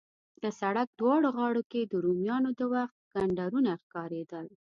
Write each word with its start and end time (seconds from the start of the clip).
د 0.43 0.45
سړک 0.59 0.87
دواړو 0.99 1.27
غاړو 1.37 1.63
کې 1.71 1.81
د 1.85 1.93
رومیانو 2.05 2.49
د 2.59 2.61
وخت 2.73 2.97
کنډرونه 3.13 3.71
ښکارېدل. 3.81 4.47